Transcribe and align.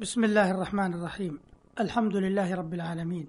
بسم 0.00 0.24
الله 0.24 0.50
الرحمن 0.50 0.94
الرحيم. 0.94 1.40
الحمد 1.80 2.16
لله 2.16 2.54
رب 2.54 2.74
العالمين. 2.74 3.26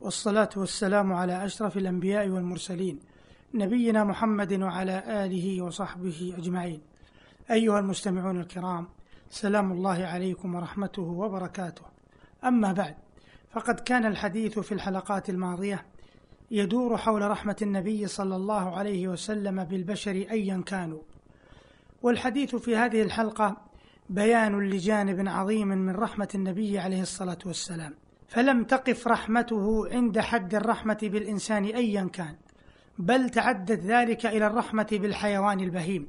والصلاة 0.00 0.50
والسلام 0.56 1.12
على 1.12 1.44
أشرف 1.44 1.76
الأنبياء 1.76 2.28
والمرسلين 2.28 2.98
نبينا 3.54 4.04
محمد 4.04 4.52
وعلى 4.52 5.24
آله 5.24 5.62
وصحبه 5.62 6.34
أجمعين. 6.38 6.80
أيها 7.50 7.78
المستمعون 7.78 8.40
الكرام 8.40 8.88
سلام 9.30 9.72
الله 9.72 10.06
عليكم 10.06 10.54
ورحمته 10.54 11.02
وبركاته. 11.02 11.82
أما 12.44 12.72
بعد 12.72 12.94
فقد 13.50 13.80
كان 13.80 14.06
الحديث 14.06 14.58
في 14.58 14.72
الحلقات 14.72 15.30
الماضية 15.30 15.86
يدور 16.50 16.96
حول 16.96 17.30
رحمة 17.30 17.56
النبي 17.62 18.06
صلى 18.06 18.36
الله 18.36 18.76
عليه 18.76 19.08
وسلم 19.08 19.64
بالبشر 19.64 20.26
أيا 20.30 20.62
كانوا. 20.66 21.00
والحديث 22.02 22.56
في 22.56 22.76
هذه 22.76 23.02
الحلقة 23.02 23.69
بيان 24.10 24.60
لجانب 24.60 25.28
عظيم 25.28 25.68
من 25.68 25.96
رحمة 25.96 26.28
النبي 26.34 26.78
عليه 26.78 27.02
الصلاة 27.02 27.38
والسلام. 27.46 27.94
فلم 28.28 28.64
تقف 28.64 29.08
رحمته 29.08 29.88
عند 29.92 30.18
حد 30.18 30.54
الرحمة 30.54 30.98
بالإنسان 31.02 31.64
أيا 31.64 32.10
كان 32.12 32.36
بل 32.98 33.30
تعدت 33.30 33.80
ذلك 33.80 34.26
إلى 34.26 34.46
الرحمة 34.46 34.88
بالحيوان 34.92 35.60
البهيم 35.60 36.08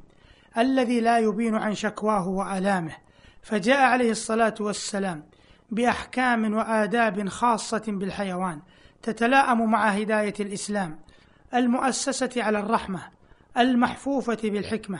الذي 0.57 0.99
لا 0.99 1.19
يبين 1.19 1.55
عن 1.55 1.73
شكواه 1.73 2.27
وآلامه. 2.27 2.95
فجاء 3.41 3.81
عليه 3.81 4.11
الصلاة 4.11 4.55
والسلام 4.59 5.23
بأحكام 5.71 6.53
وآداب 6.53 7.29
خاصة 7.29 7.83
بالحيوان 7.87 8.61
تتلاءم 9.01 9.71
مع 9.71 9.89
هداية 9.89 10.33
الإسلام 10.39 10.99
المؤسسة 11.53 12.29
على 12.37 12.59
الرحمة 12.59 13.01
المحفوفة 13.57 14.39
بالحكمة 14.43 14.99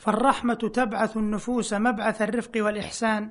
فالرحمة 0.00 0.54
تبعث 0.54 1.16
النفوس 1.16 1.72
مبعث 1.72 2.22
الرفق 2.22 2.52
والإحسان 2.56 3.30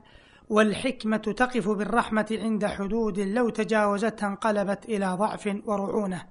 والحكمة 0.49 1.17
تقف 1.17 1.69
بالرحمة 1.69 2.27
عند 2.31 2.65
حدود 2.65 3.19
لو 3.19 3.49
تجاوزتها 3.49 4.27
انقلبت 4.27 4.85
إلى 4.85 5.05
ضعف 5.05 5.59
ورعونة. 5.65 6.25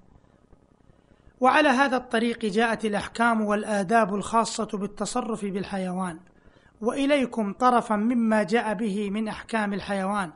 وعلى 1.40 1.68
هذا 1.68 1.96
الطريق 1.96 2.44
جاءت 2.44 2.84
الأحكام 2.84 3.40
والآداب 3.40 4.14
الخاصة 4.14 4.68
بالتصرف 4.78 5.44
بالحيوان. 5.44 6.18
وإليكم 6.80 7.52
طرفا 7.52 7.96
مما 7.96 8.42
جاء 8.42 8.74
به 8.74 9.10
من 9.10 9.28
أحكام 9.28 9.74
الحيوان 9.74 10.30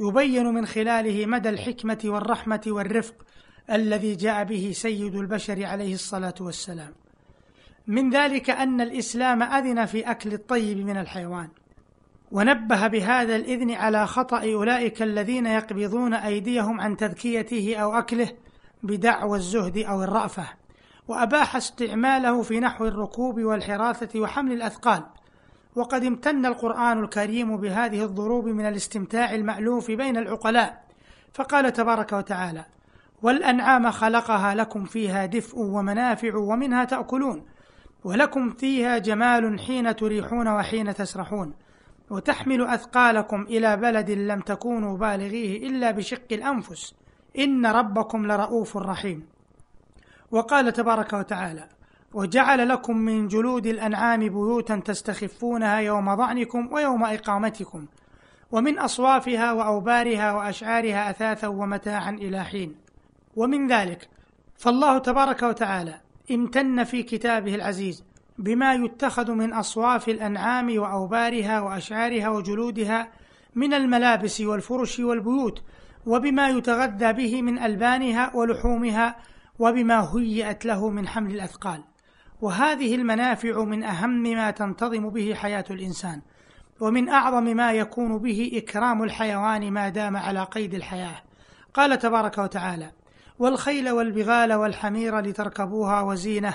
يبين 0.00 0.46
من 0.46 0.66
خلاله 0.66 1.26
مدى 1.26 1.48
الحكمة 1.48 1.98
والرحمة 2.04 2.62
والرفق 2.66 3.14
الذي 3.70 4.14
جاء 4.14 4.44
به 4.44 4.72
سيد 4.74 5.14
البشر 5.14 5.64
عليه 5.64 5.94
الصلاة 5.94 6.34
والسلام. 6.40 7.07
من 7.88 8.10
ذلك 8.10 8.50
أن 8.50 8.80
الإسلام 8.80 9.42
أذن 9.42 9.86
في 9.86 10.10
أكل 10.10 10.32
الطيب 10.32 10.86
من 10.86 10.96
الحيوان 10.96 11.48
ونبه 12.32 12.86
بهذا 12.86 13.36
الإذن 13.36 13.70
على 13.70 14.06
خطأ 14.06 14.52
أولئك 14.54 15.02
الذين 15.02 15.46
يقبضون 15.46 16.14
أيديهم 16.14 16.80
عن 16.80 16.96
تذكيته 16.96 17.76
أو 17.76 17.98
أكله 17.98 18.30
بدعوى 18.82 19.38
الزهد 19.38 19.78
أو 19.78 20.02
الرأفة 20.02 20.44
وأباح 21.08 21.56
استعماله 21.56 22.42
في 22.42 22.60
نحو 22.60 22.86
الركوب 22.86 23.40
والحراثة 23.40 24.20
وحمل 24.20 24.52
الأثقال. 24.52 25.02
وقد 25.76 26.04
امتن 26.04 26.46
القرآن 26.46 27.04
الكريم 27.04 27.56
بهذه 27.56 28.04
الضروب 28.04 28.46
من 28.46 28.68
الاستمتاع 28.68 29.34
المألوف 29.34 29.90
بين 29.90 30.16
العقلاء 30.16 30.84
فقال 31.32 31.72
تبارك 31.72 32.12
وتعالى 32.12 32.64
والأنعام 33.22 33.90
خلقها 33.90 34.54
لكم 34.54 34.84
فيها 34.84 35.26
دفء 35.26 35.58
ومنافع 35.58 36.36
ومنها 36.36 36.84
تأكلون 36.84 37.44
ولكم 38.04 38.50
فيها 38.50 38.98
جمال 38.98 39.60
حين 39.60 39.96
تريحون 39.96 40.48
وحين 40.48 40.94
تسرحون. 40.94 41.54
وتحمل 42.10 42.66
أثقالكم 42.66 43.42
إلى 43.42 43.76
بلد 43.76 44.10
لم 44.10 44.40
تكونوا 44.40 44.98
بالغيه 44.98 45.68
إلا 45.68 45.90
بشق 45.90 46.32
الأنفس. 46.32 46.94
إن 47.38 47.66
ربكم 47.66 48.26
لرؤوف 48.26 48.76
رحيم. 48.76 49.26
وقال 50.30 50.72
تبارك 50.72 51.12
وتعالى 51.12 51.68
وجعل 52.14 52.68
لكم 52.68 52.96
من 52.96 53.28
جلود 53.28 53.66
الأنعام 53.66 54.20
بيوتا 54.20 54.76
تستخفونها 54.76 55.78
يوم 55.78 56.16
ظعنكم 56.16 56.72
ويوم 56.72 57.04
إقامتكم. 57.04 57.86
ومن 58.52 58.78
أصوافها 58.78 59.52
وأوبارها 59.52 60.32
وأشعارها 60.32 61.10
أثاثا 61.10 61.48
ومتاعا 61.48 62.10
إلى 62.10 62.44
حين. 62.44 62.74
ومن 63.36 63.72
ذلك 63.72 64.08
فالله 64.56 64.98
تبارك 64.98 65.42
وتعالى 65.42 66.00
امتن 66.30 66.84
في 66.84 67.02
كتابه 67.02 67.54
العزيز 67.54 68.04
بما 68.38 68.74
يتخذ 68.74 69.30
من 69.32 69.52
أصواف 69.52 70.08
الأنعام 70.08 70.78
وأوبارها 70.78 71.60
وأشعارها 71.60 72.28
وجلودها 72.28 73.08
من 73.54 73.74
الملابس 73.74 74.40
والفرش 74.40 75.00
والبيوت 75.00 75.62
وبما 76.06 76.48
يتغذى 76.48 77.12
به 77.12 77.42
من 77.42 77.58
ألبانها 77.58 78.36
ولحومها 78.36 79.16
وبما 79.58 80.10
هيئت 80.14 80.64
له 80.64 80.90
من 80.90 81.08
حمل 81.08 81.34
الأثقال. 81.34 81.84
وهذه 82.40 82.94
المنافع 82.94 83.64
من 83.64 83.82
أهم 83.82 84.22
ما 84.22 84.50
تنتظم 84.50 85.10
به 85.10 85.34
حياة 85.34 85.64
الإنسان 85.70 86.22
ومن 86.80 87.08
أعظم 87.08 87.44
ما 87.44 87.72
يكون 87.72 88.18
به 88.18 88.50
إكرام 88.54 89.02
الحيوان 89.02 89.72
ما 89.72 89.88
دام 89.88 90.16
على 90.16 90.44
قيد 90.44 90.74
الحياة. 90.74 91.22
قال 91.74 91.98
تبارك 91.98 92.38
وتعالى 92.38 92.90
والخيل 93.38 93.90
والبغال 93.90 94.52
والحمير 94.52 95.20
لتركبوها 95.20 96.00
وزينة 96.00 96.54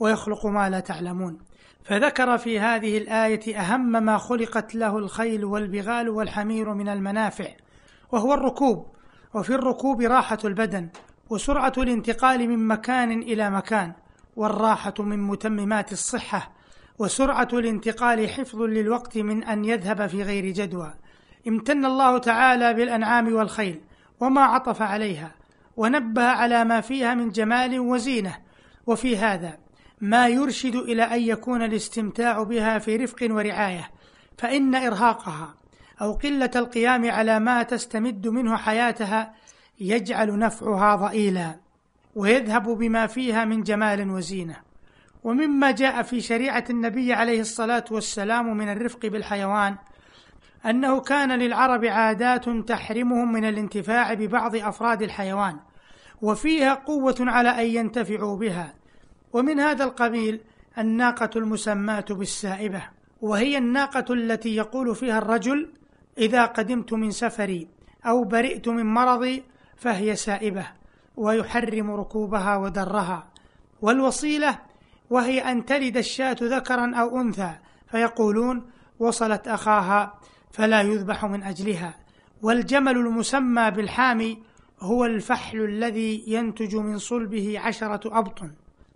ويخلق 0.00 0.46
ما 0.46 0.70
لا 0.70 0.80
تعلمون. 0.80 1.38
فذكر 1.84 2.38
في 2.38 2.60
هذه 2.60 2.98
الآية 2.98 3.58
أهم 3.60 4.04
ما 4.04 4.18
خلقت 4.18 4.74
له 4.74 4.98
الخيل 4.98 5.44
والبغال 5.44 6.08
والحمير 6.08 6.74
من 6.74 6.88
المنافع 6.88 7.48
وهو 8.12 8.34
الركوب. 8.34 8.86
وفي 9.34 9.54
الركوب 9.54 10.00
راحة 10.00 10.38
البدن 10.44 10.88
وسرعة 11.30 11.72
الانتقال 11.78 12.48
من 12.48 12.66
مكان 12.66 13.22
إلى 13.22 13.50
مكان 13.50 13.92
والراحة 14.36 14.94
من 14.98 15.18
متممات 15.18 15.92
الصحة 15.92 16.52
وسرعة 16.98 17.48
الانتقال 17.52 18.28
حفظ 18.28 18.62
للوقت 18.62 19.18
من 19.18 19.44
أن 19.44 19.64
يذهب 19.64 20.06
في 20.06 20.22
غير 20.22 20.44
جدوى. 20.44 20.94
امتن 21.48 21.84
الله 21.84 22.18
تعالى 22.18 22.74
بالأنعام 22.74 23.34
والخيل 23.34 23.80
وما 24.20 24.40
عطف 24.40 24.82
عليها. 24.82 25.41
ونبه 25.76 26.24
على 26.24 26.64
ما 26.64 26.80
فيها 26.80 27.14
من 27.14 27.30
جمال 27.30 27.80
وزينة. 27.80 28.36
وفي 28.86 29.16
هذا 29.16 29.58
ما 30.00 30.28
يرشد 30.28 30.74
إلى 30.74 31.02
أن 31.02 31.20
يكون 31.20 31.62
الاستمتاع 31.62 32.42
بها 32.42 32.78
في 32.78 32.96
رفق 32.96 33.26
ورعاية 33.30 33.90
فإن 34.38 34.74
إرهاقها 34.74 35.54
أو 36.00 36.12
قلة 36.12 36.50
القيام 36.56 37.10
على 37.10 37.40
ما 37.40 37.62
تستمد 37.62 38.28
منه 38.28 38.56
حياتها 38.56 39.34
يجعل 39.80 40.38
نفعها 40.38 40.96
ضئيلا 40.96 41.54
ويذهب 42.14 42.68
بما 42.68 43.06
فيها 43.06 43.44
من 43.44 43.62
جمال 43.62 44.10
وزينة. 44.10 44.56
ومما 45.24 45.70
جاء 45.70 46.02
في 46.02 46.20
شريعة 46.20 46.64
النبي 46.70 47.12
عليه 47.12 47.40
الصلاة 47.40 47.84
والسلام 47.90 48.56
من 48.56 48.68
الرفق 48.68 49.06
بالحيوان 49.06 49.76
أنه 50.66 51.00
كان 51.00 51.38
للعرب 51.38 51.84
عادات 51.84 52.48
تحرمهم 52.48 53.32
من 53.32 53.44
الانتفاع 53.44 54.14
ببعض 54.14 54.56
أفراد 54.56 55.02
الحيوان 55.02 55.56
وفيها 56.22 56.74
قوة 56.74 57.16
على 57.20 57.48
أن 57.48 57.66
ينتفعوا 57.66 58.36
بها. 58.36 58.74
ومن 59.32 59.60
هذا 59.60 59.84
القبيل 59.84 60.40
الناقة 60.78 61.30
المسماة 61.36 62.04
بالسائبة 62.10 62.82
وهي 63.20 63.58
الناقة 63.58 64.14
التي 64.14 64.56
يقول 64.56 64.94
فيها 64.94 65.18
الرجل 65.18 65.70
إذا 66.18 66.44
قدمت 66.44 66.92
من 66.92 67.10
سفري 67.10 67.68
أو 68.06 68.24
برئت 68.24 68.68
من 68.68 68.86
مرضي 68.86 69.42
فهي 69.76 70.16
سائبة 70.16 70.66
ويحرم 71.16 71.90
ركوبها 71.90 72.56
ودرها. 72.56 73.26
والوصيلة 73.82 74.58
وهي 75.10 75.40
أن 75.40 75.64
تلد 75.64 75.96
الشاة 75.96 76.36
ذكرا 76.42 76.94
أو 76.96 77.20
أنثى 77.20 77.52
فيقولون 77.86 78.70
وصلت 78.98 79.48
أخاها 79.48 80.14
فلا 80.52 80.82
يذبح 80.82 81.24
من 81.24 81.42
أجلها. 81.42 81.94
والجمل 82.42 82.96
المسمى 82.96 83.70
بالحامي 83.70 84.42
هو 84.80 85.04
الفحل 85.04 85.64
الذي 85.64 86.24
ينتج 86.26 86.76
من 86.76 86.98
صلبه 86.98 87.60
عشرة 87.60 88.18
أبطن 88.18 88.50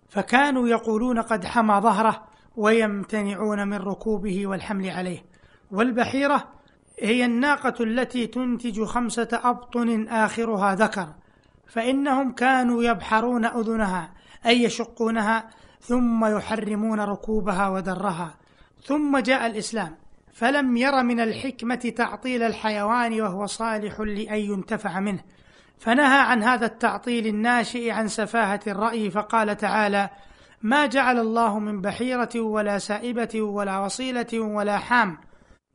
فكانوا 0.09 0.67
يقولون 0.67 1.21
قد 1.21 1.45
حمى 1.45 1.81
ظهره 1.81 2.23
ويمتنعون 2.55 3.67
من 3.67 3.77
ركوبه 3.77 4.47
والحمل 4.47 4.89
عليه. 4.89 5.25
والبحيرة 5.71 6.47
هي 7.01 7.25
الناقة 7.25 7.83
التي 7.83 8.27
تنتج 8.27 8.83
خمسة 8.83 9.27
أبطن 9.43 10.07
آخرها 10.07 10.75
ذكر. 10.75 11.07
فإنهم 11.67 12.31
كانوا 12.31 12.83
يبحرون 12.83 13.45
أذنها 13.45 14.13
أي 14.45 14.63
يشقونها 14.63 15.49
ثم 15.81 16.25
يحرمون 16.25 16.99
ركوبها 16.99 17.69
ودرها. 17.69 18.35
ثم 18.83 19.17
جاء 19.17 19.47
الإسلام. 19.47 19.95
فلم 20.37 20.77
ير 20.77 21.03
من 21.03 21.19
الحكمة 21.19 21.93
تعطيل 21.97 22.43
الحيوان 22.43 23.21
وهو 23.21 23.45
صالح 23.45 23.99
لأن 23.99 24.39
ينتفع 24.39 24.99
منه. 24.99 25.19
فنهى 25.79 26.19
عن 26.19 26.43
هذا 26.43 26.65
التعطيل 26.65 27.27
الناشئ 27.27 27.91
عن 27.91 28.07
سفاهة 28.07 28.59
الرأي 28.67 29.11
فقال 29.11 29.57
تعالى 29.57 30.09
ما 30.61 30.85
جعل 30.85 31.19
الله 31.19 31.59
من 31.59 31.81
بحيرة 31.81 32.29
ولا 32.35 32.77
سائبة 32.77 33.41
ولا 33.41 33.79
وصيلة 33.79 34.39
ولا 34.39 34.77
حام 34.77 35.17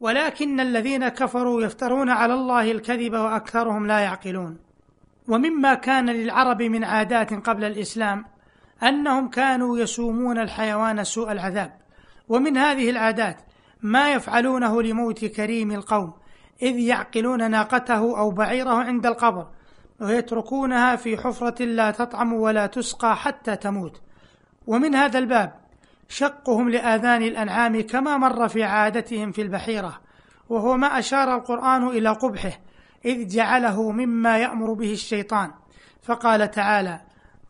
ولكن 0.00 0.61
الذين 0.61 1.08
كفروا 1.08 1.62
يفترون 1.62 2.11
على 2.11 2.35
الله 2.35 2.73
الكذب 2.73 3.12
وأكثرهم 3.12 3.87
لا 3.87 3.99
يعقلون. 3.99 4.58
ومما 5.29 5.75
كان 5.75 6.11
للعرب 6.11 6.62
من 6.62 6.85
عادات 6.85 7.35
قبل 7.35 7.65
الإسلام 7.65 8.25
أنهم 8.82 9.29
كانوا 9.29 9.79
يسومون 9.79 10.38
الحيوان 10.38 11.05
سوء 11.05 11.32
العذاب. 11.32 11.73
ومن 12.29 12.56
هذه 12.56 12.91
العادات 12.91 13.52
ما 13.82 14.12
يفعلونه 14.12 14.82
لموت 14.82 15.25
كريم 15.25 15.73
القوم 15.73 16.12
إذ 16.62 16.79
يعقلون 16.79 17.50
ناقته 17.50 18.19
أو 18.19 18.31
بعيره 18.31 18.75
عند 18.75 19.06
القبر 19.06 19.46
ويتركونها 20.00 20.96
في 20.96 21.17
حفرة 21.17 21.64
لا 21.64 21.90
تطعم 21.90 22.32
ولا 22.32 22.67
تسقى 22.67 23.17
حتى 23.17 23.56
تموت. 23.56 24.00
ومن 24.67 24.94
هذا 24.94 25.19
الباب 25.19 25.52
شقهم 26.08 26.70
لآذان 26.70 27.23
الأنعام 27.23 27.81
كما 27.81 28.17
مر 28.17 28.49
في 28.49 28.64
عادتهم 28.64 29.32
في 29.32 29.43
البحيرة 29.43 30.00
وهو 30.49 30.76
ما 30.76 30.99
أشار 30.99 31.34
القرآن 31.34 31.88
إلى 31.88 32.08
قبحه 32.08 32.61
إذ 33.05 33.29
جعله 33.29 33.93
مما 33.93 34.38
يأمر 34.38 34.73
به 34.73 34.93
الشيطان. 34.93 35.50
فقال 36.02 36.50
تعالى 36.50 37.00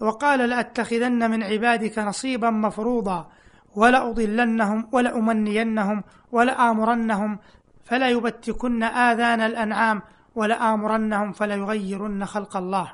وقال 0.00 0.49
لأتخذن 0.49 1.31
من 1.31 1.43
عبادك 1.43 1.99
نصيبا 1.99 2.50
مفروضا 2.50 3.31
ولأضلنهم 3.77 4.89
ولأمنينهم 4.93 6.05
ولآمرنهم 6.33 7.39
فلا 7.85 8.09
يبتكن 8.09 8.83
آذان 8.83 9.41
الأنعام 9.41 10.03
ولآمرنهم 10.35 11.33
فليغيرن 11.33 12.25
خلق 12.25 12.57
الله. 12.57 12.93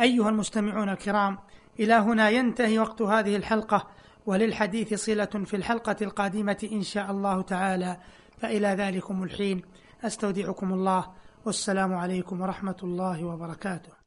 أيها 0.00 0.28
المستمعون 0.28 0.88
الكرام 0.88 1.38
إلى 1.80 1.94
هنا 1.94 2.28
ينتهي 2.30 2.78
وقت 2.78 3.02
هذه 3.02 3.36
الحلقة 3.36 3.88
وللحديث 4.26 4.94
صلة 4.94 5.24
في 5.24 5.56
الحلقة 5.56 5.96
القادمة 6.02 6.68
إن 6.72 6.82
شاء 6.82 7.10
الله 7.10 7.42
تعالى. 7.42 7.96
فإلى 8.38 8.68
ذلكم 8.68 9.22
الحين 9.22 9.62
أستودعكم 10.04 10.72
الله 10.72 11.06
والسلام 11.44 11.94
عليكم 11.94 12.40
ورحمة 12.40 12.76
الله 12.82 13.24
وبركاته. 13.24 14.01